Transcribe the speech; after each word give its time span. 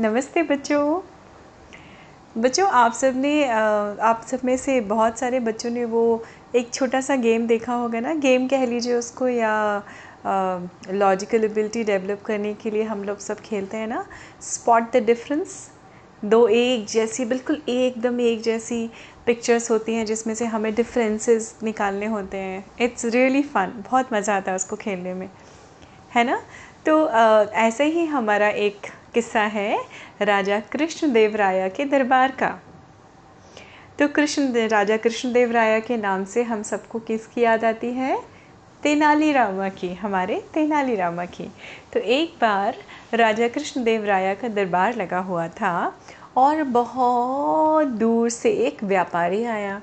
नमस्ते 0.00 0.42
बच्चों। 0.42 1.00
बच्चों, 2.36 2.66
आप 2.68 2.92
सबने 2.92 3.44
आप 3.46 4.22
सब 4.26 4.40
में 4.44 4.56
से 4.56 4.80
बहुत 4.82 5.18
सारे 5.18 5.40
बच्चों 5.40 5.70
ने 5.70 5.84
वो 5.84 6.22
एक 6.54 6.72
छोटा 6.74 7.00
सा 7.00 7.16
गेम 7.16 7.46
देखा 7.46 7.74
होगा 7.74 8.00
ना? 8.00 8.14
गेम 8.14 8.48
कह 8.48 8.64
लीजिए 8.66 8.94
उसको 8.94 9.28
या 9.28 9.82
लॉजिकल 10.92 11.44
एबिलिटी 11.44 11.84
डेवलप 11.84 12.22
करने 12.26 12.52
के 12.54 12.70
लिए 12.70 12.82
हम 12.82 13.04
लोग 13.04 13.18
सब 13.18 13.40
खेलते 13.40 13.76
हैं 13.76 13.86
ना? 13.86 14.04
स्पॉट 14.42 14.90
द 14.92 15.04
डिफरेंस 15.06 15.56
दो 16.24 16.46
एक 16.48 16.86
जैसी, 16.86 17.24
बिल्कुल 17.24 17.62
एकदम 17.68 18.20
एक 18.20 18.42
जैसी 18.42 18.90
पिक्चर्स 19.26 19.70
होती 19.70 19.94
हैं 19.94 20.06
जिसमें 20.06 20.34
से 20.34 20.46
हमें 20.46 20.74
डिफरेंसेस 20.74 21.54
निकालने 21.62 22.06
होते 22.06 22.36
हैं। 22.36 22.64
इट्स 22.80 23.04
रियली 23.04 23.42
फ़न 23.44 23.82
बहुत 23.90 24.12
मज़ा 24.12 24.36
आता 24.36 24.50
है 24.50 24.56
उसको 24.56 24.76
खेलने 24.76 25.14
में। 25.14 25.28
है 26.16 26.24
ना? 26.24 26.42
तो 26.86 27.08
ऐसे 27.08 27.84
ही 27.84 28.04
हमारा 28.06 28.48
एक 28.48 28.86
किस्सा 29.14 29.40
है 29.40 29.78
राजा 30.22 30.60
कृष्णदेव 30.60 31.36
राया 31.36 31.68
के 31.68 31.84
दरबार 31.84 32.30
का। 32.30 32.58
तो 33.98 34.08
कृष्ण, 34.08 34.68
राजा 34.68 34.96
कृष्णदेव 34.96 35.52
राया 35.52 35.78
के 35.80 35.96
नाम 35.96 36.24
से 36.24 36.42
हम 36.42 36.62
सबको 36.62 36.98
किसकी 36.98 37.40
याद 37.40 37.64
आती 37.64 37.92
है? 37.92 38.18
तेनाली 38.82 39.32
रामा 39.32 39.68
की, 39.68 39.94
हमारे 39.94 40.42
तेनाली 40.54 40.94
रामा 40.96 41.24
की। 41.24 41.44
तो 41.92 42.00
एक 42.00 42.34
बार 42.40 42.76
राजा 43.14 43.48
कृष्णदेव 43.48 44.04
राया 44.04 44.34
का 44.34 44.48
दरबार 44.48 44.96
लगा 44.96 45.18
हुआ 45.18 45.48
था 45.48 46.00
और 46.36 46.62
बहुत 46.62 47.86
दूर 47.86 48.28
से 48.28 48.50
एक 48.50 48.84
व्यापारी 48.84 49.44
आया। 49.44 49.80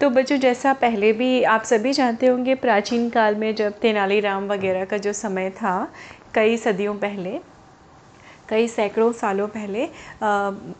तो 0.00 0.10
बच्चों, 0.10 0.36
जैसा 0.36 0.72
पहले 0.72 1.12
भी 1.12 1.42
आप 1.42 1.62
सभी 1.62 1.92
जानते 1.92 2.26
होंगे, 2.26 2.54
प्राचीन 2.54 3.08
काल 3.10 3.34
में 3.34 3.54
जब 3.54 3.72
तेनालीराम 3.72 4.48
वगैरह 4.48 4.84
का 4.84 4.96
जो 4.96 5.12
समय 5.12 5.50
था, 5.50 5.92
कई 6.34 6.56
सदियों 6.56 6.94
पहले 6.94 7.40
कई 8.48 8.68
सैकड़ों 8.68 9.10
सालों 9.12 9.46
पहले 9.48 9.88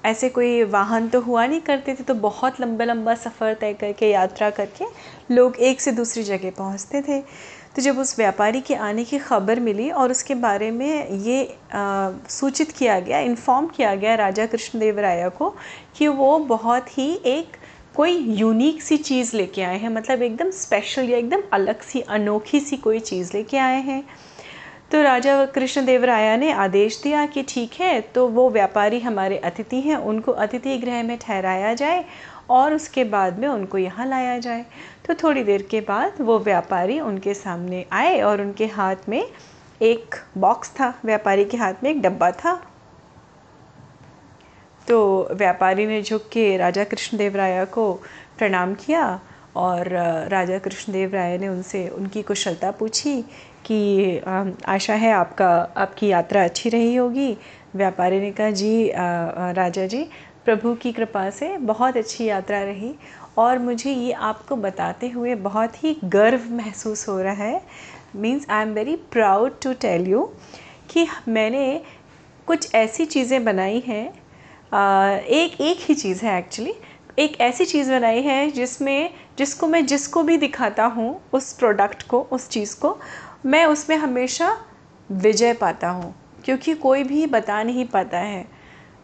ऐसे 0.08 0.28
कोई 0.28 0.62
वाहन 0.66 1.08
तो 1.08 1.20
हुआ 1.20 1.46
नहीं 1.46 1.60
करते 1.60 1.94
थे 1.94 2.04
तो 2.04 2.14
बहुत 2.16 2.60
लंबा 2.60 2.84
लंबा 2.84 3.14
सफ़र 3.16 3.54
तय 3.60 3.74
करके 3.80 4.10
यात्रा 4.10 4.50
करके 4.50 4.84
लोग 5.30 5.56
एक 5.60 5.80
से 5.80 5.92
दूसरी 5.92 6.22
जगह 6.22 6.50
पहुँचते 6.58 7.02
थे। 7.02 7.20
तो 7.76 7.82
जब 7.82 7.98
उस 7.98 8.18
व्यापारी 8.18 8.60
के 8.60 8.74
आने 8.74 9.04
की 9.04 9.18
खबर 9.18 9.60
मिली 9.60 9.90
और 9.92 10.10
उसके 10.10 10.34
बारे 10.36 10.70
में 10.70 11.08
ये 11.08 11.42
आ, 11.74 12.10
सूचित 12.28 12.72
किया 12.72 12.98
गया 13.00 13.18
इन्फॉर्म 13.20 13.66
किया 13.66 13.94
गया 13.94 14.14
राजा 14.14 14.46
कृष्णदेव 14.46 14.98
राया 15.00 15.28
को 15.28 15.54
कि 15.98 16.08
वो 16.08 16.38
बहुत 16.38 16.98
ही 16.98 17.12
एक 17.26 17.56
कोई 17.94 18.16
यूनिक 18.38 18.82
सी 18.82 18.96
चीज़ 18.96 19.36
लेके 19.36 19.62
आए 19.62 19.78
हैं 19.78 19.88
मतलब 19.88 20.22
एकदम 20.22 20.50
स्पेशल 20.50 21.08
या 21.10 21.18
एकदम 21.18 21.42
अलग 21.52 21.80
सी 21.82 22.00
अनोखी 22.10 22.60
सी 22.60 22.76
कोई 22.76 22.98
चीज़ 23.00 23.30
लेके 23.34 23.58
आए 23.58 23.80
हैं। 23.82 24.02
तो 24.90 25.00
राजा 25.02 25.44
कृष्णदेव 25.44 26.04
राया 26.04 26.36
ने 26.36 26.50
आदेश 26.52 27.00
दिया 27.02 27.24
कि 27.26 27.42
ठीक 27.48 27.72
है 27.80 28.00
तो 28.14 28.26
वो 28.28 28.48
व्यापारी 28.50 29.00
हमारे 29.00 29.38
अतिथि 29.38 29.80
हैं, 29.80 29.96
उनको 29.96 30.32
अतिथि 30.34 30.76
गृह 30.78 31.02
में 31.02 31.16
ठहराया 31.18 31.74
जाए 31.74 32.04
और 32.50 32.74
उसके 32.74 33.04
बाद 33.04 33.38
में 33.38 33.46
उनको 33.48 33.78
यहाँ 33.78 34.06
लाया 34.06 34.38
जाए। 34.38 34.64
तो 35.06 35.14
थोड़ी 35.14 35.42
देर 35.44 35.62
के 35.62 35.80
बाद 35.80 36.20
वो 36.20 36.38
व्यापारी 36.38 36.98
उनके 37.00 37.34
सामने 37.34 37.84
आए 37.92 38.20
और 38.20 38.40
उनके 38.40 38.66
हाथ 38.66 39.08
में 39.08 39.22
एक 39.80 40.14
बॉक्स 40.38 40.70
था, 40.70 40.92
व्यापारी 41.04 41.44
के 41.44 41.56
हाथ 41.56 41.74
में 41.82 41.90
एक 41.90 42.02
डब्बा 42.02 42.30
था। 42.32 42.60
तो 44.88 45.28
व्यापारी 45.32 45.86
ने 45.86 46.02
झुक 46.02 46.28
के 46.32 46.56
राजा 46.56 46.84
कृष्णदेव 46.84 47.36
राया 47.36 47.64
को 47.64 47.92
प्रणाम 48.38 48.74
किया 48.76 49.20
और 49.58 49.88
राजा 50.28 50.58
कृष्णदेव 50.58 51.14
राय 51.14 51.36
ने 51.38 51.48
उनसे 51.48 51.86
उनकी 51.88 52.22
कुशलता 52.22 52.70
पूछी 52.70 53.20
कि 53.66 54.18
आशा 54.68 54.94
है 54.94 55.12
आपका, 55.12 55.48
आपकी 55.76 56.06
यात्रा 56.06 56.44
अच्छी 56.44 56.68
रही 56.68 56.94
होगी? 56.96 57.36
व्यापारी 57.76 58.20
ने 58.20 58.30
कहा, 58.32 58.50
जी 58.50 58.90
राजा 59.56 59.86
जी, 59.86 60.02
प्रभु 60.44 60.74
की 60.74 60.92
कृपा 60.92 61.28
से 61.30 61.56
बहुत 61.58 61.96
अच्छी 61.96 62.24
यात्रा 62.24 62.62
रही 62.62 62.94
और 63.38 63.58
मुझे 63.58 63.92
ये 63.92 64.12
आपको 64.12 64.56
बताते 64.56 65.08
हुए 65.08 65.34
बहुत 65.34 65.82
ही 65.84 65.96
गर्व 66.04 66.50
महसूस 66.52 67.08
हो 67.08 67.20
रहा 67.22 67.44
है। 67.44 67.60
Means 68.16 68.46
I 68.50 68.62
am 68.62 68.72
very 68.74 68.96
proud 69.12 69.60
to 69.62 69.72
tell 69.80 70.06
you 70.08 70.24
कि 70.90 71.06
मैंने 71.28 71.80
कुछ 72.46 72.74
ऐसी 72.74 73.04
चीज़ें 73.06 73.44
बनाई 73.44 73.82
हैं 73.86 74.06
एक 75.20 75.60
एक 75.60 75.78
ही 75.80 75.94
चीज़ 75.94 76.24
है 76.24 76.38
एक्चुअली 76.38 76.72
एक 77.18 77.40
ऐसी 77.40 77.64
चीज़ 77.64 77.90
बनाई 77.90 78.20
है 78.22 78.50
जिसमें, 78.50 79.10
जिसको 79.38 79.66
मैं 79.66 79.84
जिसको 79.86 80.22
भी 80.22 80.36
दिखाता 80.36 80.84
हूँ, 80.86 81.20
उस 81.32 81.52
प्रोडक्ट 81.52 82.02
को, 82.02 82.20
उस 82.32 82.48
चीज़ 82.48 82.76
को, 82.80 82.96
मैं 83.46 83.64
उसमें 83.66 83.96
हमेशा 83.96 84.56
विजय 85.10 85.52
पाता 85.52 85.88
हूँ, 85.88 86.14
क्योंकि 86.44 86.74
कोई 86.74 87.02
भी 87.04 87.26
बता 87.26 87.62
नहीं 87.62 87.84
पाता 87.84 88.18
है। 88.18 88.46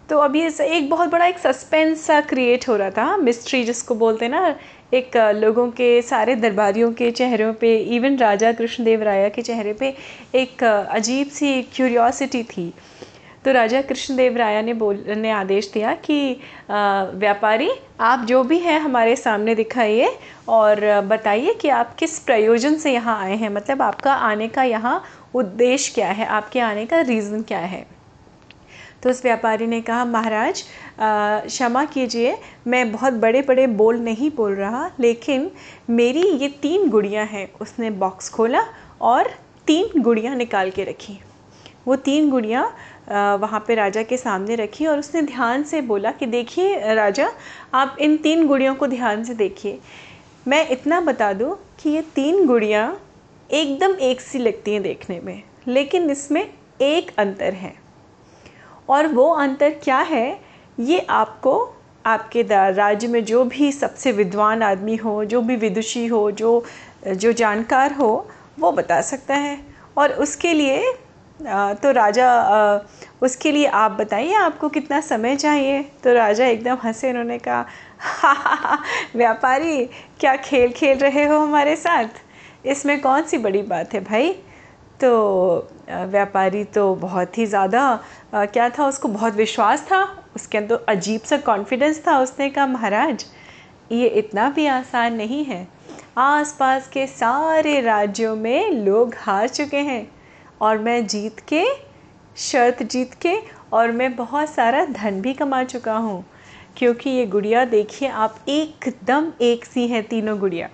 तो 0.09 0.19
अभी 0.19 0.43
एक 0.61 0.89
बहुत 0.91 1.09
बड़ा 1.09 1.27
एक 1.27 1.39
सस्पेंस 1.39 2.07
सा 2.07 2.21
क्रिएट 2.21 2.69
हो 2.69 2.77
रहा 2.77 2.91
था 2.91 3.17
मिस्ट्री 3.17 3.63
जिसको 3.65 3.95
बोलते 3.95 4.25
हैं 4.25 4.33
ना, 4.33 4.55
एक, 4.95 5.17
लोगों 5.17 5.69
के, 5.71 6.03
सारे 6.03 6.35
दरबारियों 6.37 6.93
के 6.93 7.11
चेहरों 7.11 7.53
पे 7.55 7.77
इवन 7.97 8.17
राजा 8.17 8.53
कृष्णदेव 8.53 9.03
राय 9.03 9.29
के 9.31 9.43
चेहरे 9.43 9.73
पे 9.73 9.95
एक, 10.35 10.65
अजीब 10.65 11.29
सी 11.29 11.63
क्यूरियोसिटी 11.75 12.43
थी। 12.43 12.73
तो 13.44 13.53
राजा 13.53 13.81
कृष्णदेव 13.82 14.37
राया 14.37 14.60
ने 14.62 14.72
बोल, 14.75 15.05
ने 15.09 15.31
आदेश 15.31 15.71
दिया 15.72 15.93
कि 16.05 16.41
व्यापारी, 16.71 17.71
आप 18.00 18.25
जो 18.27 18.43
भी 18.43 18.59
हैं 18.59 18.78
हमारे 18.81 19.16
सामने 19.16 19.55
दिखाइए 19.55 20.16
और 20.49 20.81
बताइए 21.09 21.55
कि 21.55 21.69
आप 21.71 21.94
किस 21.94 22.19
प्रयोजन 22.21 22.77
से 22.77 22.93
यहाँ 22.93 23.19
आए 23.22 23.37
हैं। 23.37 23.50
मतलब 23.50 23.82
आपका 23.82 24.12
आने 24.12 24.49
का 24.49 24.62
यहाँ 24.62 25.03
उद्देश्य 25.34 25.93
क्या 25.94 26.09
है? 26.09 26.27
आपके 26.27 26.60
आने 26.60 26.87
का 26.87 27.00
रीज़न 27.00 27.43
क्या 27.43 27.59
है? 27.59 27.87
तो 29.03 29.10
उस 29.10 29.22
व्यापारी 29.25 29.66
ने 29.66 29.81
कहा, 29.81 30.05
महाराज 30.05 30.65
क्षमा 31.00 31.84
कीजिए, 31.84 32.37
मैं 32.66 32.93
बहुत 32.93 33.12
बड़े 33.15 33.43
बड़े 33.43 33.66
बोल 33.66 33.99
नहीं 33.99 34.31
बोल 34.37 34.55
रहा, 34.55 34.91
लेकिन 35.00 35.50
मेरी 35.91 36.22
ये 36.22 36.49
तीन 36.62 36.88
गुड़ियाँ 36.91 37.26
हैं। 37.26 37.49
उसने 37.61 37.91
बॉक्स 37.93 38.31
खोला 38.31 38.65
और 39.00 39.31
तीन 39.66 40.03
गुड़ियाँ 40.03 40.34
निकाल 40.37 40.71
के 40.71 40.84
रखी। 40.84 41.19
वो 41.87 41.97
तीन 41.97 42.31
गुड़ियाँ 42.31 42.65
वहाँ 43.09 43.65
पे 43.67 43.75
राजा 43.75 44.03
के 44.03 44.17
सामने 44.17 44.55
रखी 44.55 44.87
और 44.87 44.99
उसने 44.99 45.23
ध्यान 45.23 45.63
से 45.63 45.81
बोला 45.83 46.11
कि 46.11 46.27
देखिए, 46.27 46.95
राजा, 46.95 47.31
आप 47.75 47.97
इन 48.01 48.17
तीन 48.17 48.47
गुड़ियों 48.47 48.75
को 48.75 48.87
ध्यान 48.87 49.25
से 49.25 49.35
देखिए। 49.35 49.79
मैं 50.47 50.69
इतना 50.69 51.01
बता 51.01 51.33
दूँ 51.33 51.57
कि 51.81 51.91
ये 51.91 52.03
तीन 52.15 52.47
गुड़ियाँ 52.47 52.87
एकदम 53.51 53.95
एक 54.03 54.21
सी 54.21 54.39
लगती 54.39 54.73
हैं 54.73 54.83
देखने 54.83 55.21
में, 55.21 55.43
लेकिन 55.69 56.11
इसमें 56.11 56.43
एक 56.81 57.11
अंतर 57.19 57.53
है। 57.53 57.75
और 58.89 59.07
वो 59.07 59.29
अंतर 59.33 59.71
क्या 59.85 59.99
है? 59.99 60.41
ये 60.81 60.99
आपको 61.01 61.55
आपके 62.07 62.43
राज्य 62.43 63.09
में 63.09 63.25
जो 63.25 63.45
भी 63.45 63.71
सबसे 63.73 64.13
विद्वान 64.13 64.63
आदमी 64.63 64.97
हो, 64.97 65.25
जो 65.25 65.41
भी 65.41 65.57
विदुषी 65.57 66.07
हो, 66.07 66.31
जो 66.31 66.65
जो 67.07 67.33
जानकार 67.33 67.93
हो, 67.93 68.29
वो 68.61 68.73
बता 68.73 69.01
सकता 69.01 69.35
है। 69.35 69.59
और 69.99 70.13
उसके 70.13 70.53
लिए 70.53 70.93
तो 71.47 71.91
राजा 71.93 72.28
उसके 73.22 73.53
लिए 73.53 73.66
आप 73.66 73.91
बताइए 73.93 74.34
आपको 74.34 74.69
कितना 74.69 75.00
समय 75.03 75.37
चाहिए? 75.37 75.82
तो 76.05 76.12
राजा 76.15 76.47
एकदम 76.47 76.77
हंसे, 76.84 77.10
उन्होंने 77.10 77.38
कहा 77.38 78.78
व्यापारी, 79.16 79.84
क्या 80.21 80.34
खेल 80.38 80.72
खेल 80.72 80.99
रहे 80.99 81.25
हो 81.25 81.38
हमारे 81.38 81.77
साथ? 81.77 82.09
इसमें 82.66 83.00
कौन 83.00 83.22
सी 83.22 83.38
बड़ी 83.38 83.62
बात 83.65 83.94
है 83.94 84.00
भाई? 84.05 84.32
तो 85.00 85.69
व्यापारी 85.91 86.65
तो 86.66 86.94
बहुत 86.97 87.38
ही 87.38 87.47
ज़्यादा 87.47 88.00
क्या 88.34 88.69
था, 88.69 88.87
उसको 88.87 89.09
बहुत 89.09 89.34
विश्वास 89.34 89.82
था, 89.82 90.03
उसके 90.37 90.59
अंदर 90.59 90.76
तो 90.76 90.84
अजीब 90.88 91.21
सा 91.21 91.37
कॉन्फिडेंस 91.38 92.03
था, 92.06 92.19
उसने 92.19 92.49
कहा, 92.50 92.66
महाराज, 92.66 93.25
ये 93.93 94.06
इतना 94.09 94.49
भी 94.50 94.66
आसान 94.66 95.15
नहीं 95.15 95.44
है। 95.44 95.66
आसपास 96.19 96.88
के 96.88 97.06
सारे 97.06 97.81
राज्यों 97.81 98.34
में 98.37 98.71
लोग 98.75 99.15
हार 99.19 99.49
चुके 99.49 99.76
हैं। 99.78 100.14
और 100.61 100.79
मैं 100.79 101.07
जीत 101.07 101.41
के, 101.41 101.65
शर्त 102.37 102.83
जीत 102.83 103.15
के 103.15 103.37
और 103.73 103.93
मैं 103.93 104.17
बहुत 104.17 104.49
सारा 104.49 104.85
धन 104.85 105.21
भी 105.21 105.35
कमा 105.35 105.65
चुका 105.65 105.97
हूँ। 105.97 106.25
क्योंकि 106.77 107.11
ये 107.11 107.27
गुड़िया, 107.27 107.65
देखिए, 107.65 108.09
आप 108.09 108.37
एकदम 108.49 109.33
एक 109.41 109.65
सी 109.65 109.89
हैं, 109.89 110.09
तीनों 110.09 110.39
गुड़िया। 110.39 110.69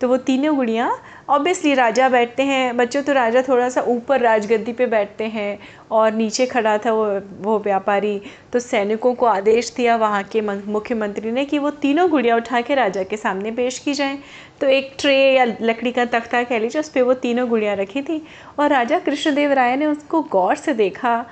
तो 0.00 0.08
वो 0.08 0.16
तीनों 0.18 0.54
गुड़िया 0.56 0.90
ऑब्वियसली 1.28 1.72
राजा 1.74 2.08
बैठते 2.08 2.42
हैं, 2.42 2.76
बच्चों 2.76 3.02
तो 3.02 3.12
राजा 3.12 3.42
थोड़ा 3.42 3.68
सा 3.68 3.80
ऊपर 3.82 4.20
राजगद्दी 4.20 4.72
पे 4.72 4.86
बैठते 4.86 5.24
हैं 5.24 5.58
और 5.90 6.12
नीचे 6.12 6.46
खड़ा 6.46 6.76
था 6.78 6.92
वो 6.92 7.06
वो 7.42 7.58
व्यापारी। 7.58 8.20
तो 8.52 8.58
सैनिकों 8.58 9.14
को 9.14 9.26
आदेश 9.26 9.72
दिया 9.76 9.96
वहाँ 9.96 10.22
के 10.24 10.40
मुख्यमंत्री 10.40 11.30
ने 11.30 11.44
कि 11.44 11.58
वो 11.58 11.70
तीनों 11.70 12.08
गुड़िया 12.10 12.36
उठा 12.36 12.60
के 12.60 12.74
राजा 12.74 13.02
के 13.02 13.16
सामने 13.16 13.50
पेश 13.50 13.78
की 13.78 13.94
जाएँ। 13.94 14.18
तो 14.60 14.66
एक 14.66 14.94
ट्रे 14.98 15.16
या 15.34 15.44
लकड़ी 15.44 15.92
का 15.92 16.04
तख्ता 16.04 16.42
कह 16.42 16.58
लीजिए, 16.58 16.80
उस 16.80 16.88
पर 16.88 17.02
वो 17.02 17.14
तीनों 17.16 17.48
गुड़िया 17.48 17.74
रखी 17.74 18.02
थी 18.02 18.22
और 18.58 18.70
राजा 18.70 18.98
कृष्णदेव 18.98 19.52
राय 19.52 19.76
ने 19.76 19.86
उसको 19.86 20.22
गौर 20.22 20.56
से 20.56 20.74
देखा। 20.74 21.24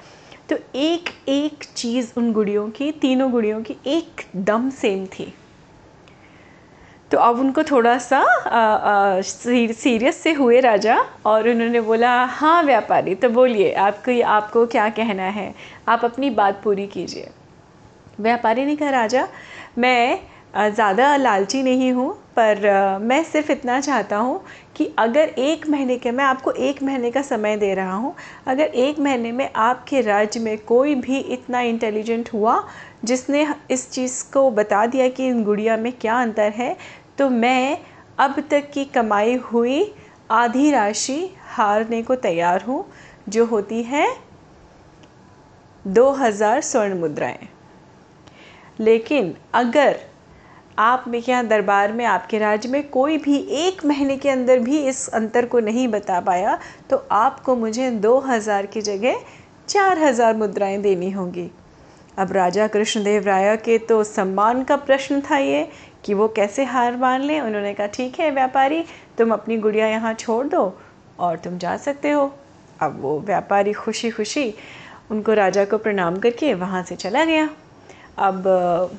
तो 0.48 0.56
एक 0.74 1.08
एक 1.28 1.64
चीज़ 1.76 2.12
उन 2.16 2.32
गुड़ियों 2.32 2.68
की, 2.70 2.92
तीनों 2.92 3.30
गुड़ियों 3.30 3.62
की 3.62 3.76
एक 3.86 4.22
दम 4.36 4.70
सेम 4.70 5.06
थी। 5.08 5.32
तो 7.14 7.18
अब 7.20 7.38
उनको 7.40 7.62
थोड़ा 7.62 7.96
सा 7.98 8.22
सीरियस 9.22 10.16
से 10.22 10.32
हुए 10.32 10.60
राजा 10.60 10.96
और 11.26 11.48
उन्होंने 11.48 11.80
बोला 11.80 12.12
हाँ 12.26 12.62
व्यापारी 12.62 13.14
तो 13.14 13.28
बोलिए, 13.30 13.72
आपको 13.72 14.20
आपको 14.28 14.66
क्या 14.66 14.88
कहना 14.90 15.28
है? 15.30 15.54
आप 15.88 16.04
अपनी 16.04 16.30
बात 16.32 16.60
पूरी 16.64 16.86
कीजिए। 16.86 17.30
व्यापारी 18.20 18.64
ने 18.66 18.76
कहा, 18.76 18.90
राजा, 18.90 19.26
मैं 19.78 20.18
ज़्यादा 20.56 21.16
लालची 21.16 21.62
नहीं 21.62 21.92
हूँ, 21.92 22.12
पर 22.36 22.98
मैं 23.02 23.22
सिर्फ़ 23.24 23.50
इतना 23.52 23.80
चाहता 23.80 24.16
हूँ 24.16 24.40
कि 24.76 24.88
अगर 24.98 25.28
एक 25.38 25.68
महीने 25.68 25.96
के, 25.98 26.10
मैं 26.10 26.24
आपको 26.24 26.50
एक 26.50 26.82
महीने 26.82 27.10
का 27.10 27.22
समय 27.22 27.56
दे 27.56 27.72
रहा 27.74 27.94
हूँ, 27.94 28.14
अगर 28.46 28.64
एक 28.64 28.98
महीने 28.98 29.32
में 29.32 29.48
आपके 29.56 30.00
राज्य 30.00 30.40
में 30.40 30.56
कोई 30.58 30.94
भी 30.96 31.18
इतना 31.18 31.60
इंटेलिजेंट 31.62 32.32
हुआ, 32.32 32.62
जिसने 33.04 33.46
इस 33.70 33.90
चीज़ 33.90 34.22
को 34.32 34.50
बता 34.50 34.84
दिया 34.86 35.08
कि 35.08 35.26
इन 35.26 35.42
गुड़िया 35.44 35.76
में 35.76 35.92
क्या 35.92 36.20
अंतर 36.22 36.52
है 36.52 36.76
तो 37.18 37.28
मैं 37.30 37.78
अब 38.18 38.40
तक 38.50 38.70
की 38.70 38.84
कमाई 38.84 39.34
हुई 39.44 39.92
आधी 40.32 40.70
राशि 40.70 41.18
हारने 41.48 42.02
को 42.02 42.14
तैयार 42.16 42.62
हूँ, 42.62 42.84
जो 43.28 43.44
होती 43.46 43.82
है 43.82 44.06
दो 45.84 46.10
हज़ार 46.12 46.60
स्वर्ण 46.60 46.98
मुद्राएँ। 47.00 47.48
लेकिन 48.80 49.34
अगर 49.54 49.96
आप 50.78 51.04
में 51.08 51.18
यहाँ 51.18 51.46
दरबार 51.46 51.92
में, 51.92 52.04
आपके 52.04 52.38
राज्य 52.38 52.68
में 52.68 52.88
कोई 52.88 53.18
भी 53.18 53.36
एक 53.58 53.84
महीने 53.86 54.16
के 54.16 54.30
अंदर 54.30 54.58
भी 54.58 54.78
इस 54.78 55.08
अंतर 55.10 55.46
को 55.46 55.60
नहीं 55.60 55.86
बता 55.88 56.20
पाया 56.20 56.58
तो 56.90 56.96
आपको 57.12 57.56
मुझे 57.56 57.90
दो 57.90 58.18
हज़ार 58.20 58.66
की 58.66 58.82
जगह 58.82 59.20
चार 59.68 59.98
हज़ार 59.98 60.36
मुद्राएँ 60.36 60.78
देनी 60.78 61.10
होंगी। 61.10 61.50
अब 62.18 62.32
राजा 62.32 62.66
कृष्णदेव 62.66 63.24
राय 63.24 63.56
के 63.56 63.78
तो 63.78 64.04
सम्मान 64.04 64.62
का 64.64 64.76
प्रश्न 64.76 65.20
था 65.20 65.38
ये, 65.38 65.68
कि 66.04 66.14
वो 66.14 66.28
कैसे 66.28 66.64
हार 66.64 66.96
मान 66.96 67.22
लें? 67.22 67.40
उन्होंने 67.40 67.74
कहा, 67.74 67.86
ठीक 67.86 68.20
है 68.20 68.30
व्यापारी, 68.30 68.84
तुम 69.18 69.32
अपनी 69.32 69.56
गुड़िया 69.56 69.86
यहाँ 69.86 70.14
छोड़ 70.14 70.46
दो 70.46 70.78
और 71.18 71.36
तुम 71.36 71.58
जा 71.58 71.76
सकते 71.76 72.10
हो। 72.10 72.32
अब 72.80 73.00
वो 73.00 73.20
व्यापारी 73.20 73.72
खुशी 73.72 74.10
खुशी 74.10 74.54
उनको 75.10 75.32
राजा 75.32 75.64
को 75.64 75.78
प्रणाम 75.78 76.16
करके 76.16 76.54
वहाँ 76.54 76.82
से 76.82 76.96
चला 76.96 77.24
गया। 77.24 77.48
अब 78.18 78.44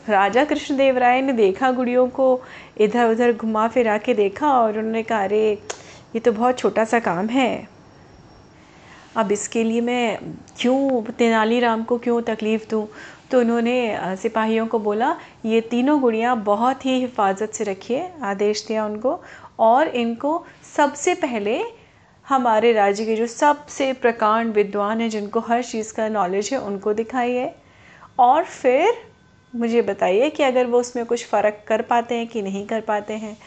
राजा 0.09 0.43
कृष्णदेव 0.43 0.97
राय 0.97 1.21
ने 1.21 1.33
देखा 1.33 1.71
गुड़ियों 1.71 2.07
को 2.07 2.41
इधर 2.77 3.09
उधर 3.09 3.33
घुमा 3.33 3.67
फिरा 3.67 3.97
के 3.97 4.13
देखा 4.13 4.49
और 4.49 4.77
उन्होंने 4.77 5.03
कहा, 5.03 5.23
अरे, 5.23 5.51
ये 6.15 6.19
तो 6.19 6.31
बहुत 6.31 6.57
छोटा 6.57 6.83
सा 6.85 6.99
काम 6.99 7.27
है। 7.27 7.67
अब 9.15 9.31
इसके 9.31 9.63
लिए 9.63 9.81
मैं 9.81 10.17
क्यों 10.59 11.01
तेनालीराम 11.17 11.83
को 11.83 11.97
क्यों 11.97 12.21
तकलीफ़ 12.21 12.69
दूँ? 12.69 12.87
तो 13.31 13.39
उन्होंने 13.39 14.15
सिपाहियों 14.17 14.65
को 14.67 14.79
बोला, 14.79 15.15
ये 15.45 15.61
तीनों 15.61 15.99
गुड़ियाँ 16.01 16.35
बहुत 16.43 16.85
ही 16.85 16.99
हिफाजत 16.99 17.53
से 17.53 17.63
रखिए, 17.63 18.09
आदेश 18.23 18.65
दिया 18.67 18.85
उनको। 18.85 19.19
और 19.59 19.87
इनको 19.87 20.45
सबसे 20.75 21.13
पहले 21.13 21.61
हमारे 22.25 22.71
राज्य 22.73 23.05
के 23.05 23.15
जो 23.15 23.27
सबसे 23.27 23.91
प्रकांड 23.93 24.53
विद्वान 24.53 25.01
हैं, 25.01 25.09
जिनको 25.09 25.39
हर 25.39 25.63
चीज़ 25.63 25.93
का 25.93 26.07
नॉलेज 26.09 26.49
है, 26.53 26.59
उनको 26.61 26.93
दिखाइए। 26.93 27.53
और 28.19 28.43
फिर 28.43 28.93
मुझे 29.53 29.81
बताइए 29.81 30.29
कि 30.29 30.43
अगर 30.43 30.65
वो 30.65 30.79
उसमें 30.79 31.05
कुछ 31.05 31.25
फ़र्क 31.25 31.63
कर 31.67 31.81
पाते 31.81 32.15
हैं 32.15 32.27
कि 32.27 32.41
नहीं 32.41 32.65
कर 32.67 32.81
पाते 32.81 33.13
हैं 33.13 33.37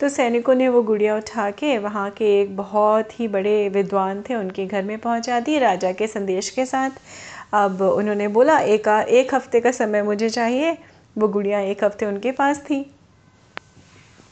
तो 0.00 0.08
सैनिकों 0.08 0.54
ने 0.54 0.68
वो 0.68 0.82
गुड़िया 0.82 1.16
उठा 1.16 1.50
के 1.50 1.76
वहाँ 1.78 2.08
के 2.10 2.24
एक 2.40 2.56
बहुत 2.56 3.18
ही 3.20 3.28
बड़े 3.28 3.68
विद्वान 3.68 4.22
थे, 4.22 4.34
उनके 4.34 4.66
घर 4.66 4.82
में 4.82 4.98
पहुँचा 4.98 5.38
दी 5.40 5.58
राजा 5.58 5.92
के 5.92 6.06
संदेश 6.06 6.50
के 6.50 6.66
साथ। 6.66 6.90
अब 7.54 7.80
उन्होंने 7.82 8.28
बोला, 8.28 8.58
एक 8.58 8.88
एक 8.88 9.34
हफ़्ते 9.34 9.60
का 9.60 9.70
समय 9.70 10.02
मुझे 10.02 10.28
चाहिए। 10.30 10.76
वो 11.18 11.28
गुड़िया 11.28 11.60
एक 11.60 11.84
हफ़्ते 11.84 12.06
उनके 12.06 12.32
पास 12.32 12.60
थी। 12.60 12.84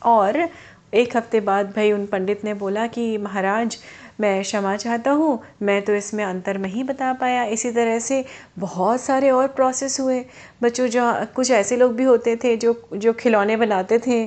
और 0.02 0.48
एक 0.94 1.16
हफ़्ते 1.16 1.40
बाद 1.40 1.70
भाई 1.70 1.92
उन 1.92 2.06
पंडित 2.06 2.44
ने 2.44 2.54
बोला 2.54 2.86
कि, 2.86 3.16
महाराज, 3.18 3.78
मैं 4.20 4.42
क्षमा 4.42 4.76
चाहता 4.76 5.10
हूँ, 5.10 5.40
मैं 5.62 5.80
तो 5.82 5.94
इसमें 5.94 6.24
अंतर 6.24 6.58
नहीं 6.58 6.84
बता 6.84 7.12
पाया। 7.12 7.44
इसी 7.44 7.70
तरह 7.70 7.98
से 7.98 8.24
बहुत 8.58 9.00
सारे 9.00 9.30
और 9.30 9.48
प्रोसेस 9.48 10.00
हुए। 10.00 10.24
बच्चों 10.62 10.86
जो 10.88 11.12
कुछ 11.34 11.50
ऐसे 11.50 11.76
लोग 11.76 11.94
भी 11.96 12.04
होते 12.04 12.36
थे 12.36 12.56
जो 12.56 12.80
जो 12.94 13.12
खिलौने 13.12 13.56
बनाते 13.56 13.98
थे 13.98 14.24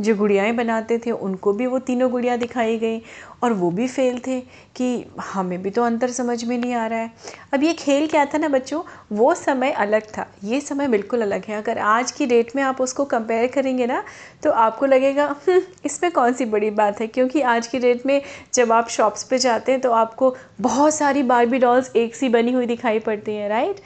जो 0.00 0.14
गुड़ियाएँ 0.16 0.52
बनाते 0.52 0.98
थे 0.98 1.10
उनको 1.10 1.52
भी 1.52 1.66
वो 1.66 1.78
तीनों 1.78 2.10
गुड़िया 2.10 2.36
दिखाई 2.36 2.78
गई 2.78 3.00
और 3.42 3.52
वो 3.52 3.70
भी 3.70 3.86
फेल 3.88 4.18
थे 4.26 4.40
कि 4.76 5.04
हमें 5.22 5.62
भी 5.62 5.70
तो 5.70 5.82
अंतर 5.82 6.10
समझ 6.10 6.42
में 6.44 6.56
नहीं 6.58 6.74
आ 6.74 6.86
रहा 6.86 6.98
है। 6.98 7.10
अब 7.54 7.62
ये 7.64 7.72
खेल 7.72 8.06
क्या 8.06 8.24
था 8.24 8.38
ना 8.38 8.48
बच्चों? 8.48 8.82
वो 9.12 9.34
समय 9.34 9.70
अलग 9.70 10.02
था। 10.18 10.26
ये 10.44 10.60
समय 10.60 10.88
बिल्कुल 10.88 11.22
अलग 11.22 11.44
है। 11.44 11.56
अगर 11.56 11.78
आज 11.78 12.10
की 12.10 12.26
डेट 12.26 12.54
में 12.56 12.62
आप 12.62 12.80
उसको 12.80 13.04
कंपेयर 13.04 13.46
करेंगे 13.46 13.86
ना 13.86 14.02
तो 14.42 14.50
आपको 14.50 14.86
लगेगा 14.86 15.24
हम्म, 15.48 15.60
इसमें 15.84 16.10
कौन 16.12 16.32
सी 16.32 16.44
बड़ी 16.46 16.70
बात 16.72 17.00
है? 17.00 17.06
क्योंकि 17.06 17.40
आज 17.42 17.66
की 17.66 17.78
डेट 17.78 18.06
में 18.06 18.20
जब 18.54 18.72
आप 18.72 18.88
शॉप्स 18.88 19.24
पे 19.24 19.38
जाते 19.38 19.72
हैं 19.72 19.80
तो 19.80 19.90
आपको 19.92 20.34
बहुत 20.60 20.94
सारी 20.94 21.22
बारबी 21.22 21.58
डॉल्स 21.58 21.90
एक 21.96 22.14
सी 22.16 22.28
बनी 22.28 22.52
हुई 22.52 22.66
दिखाई 22.66 22.98
पड़ती 23.00 23.34
हैं 23.34 23.48
राइट 23.48 23.80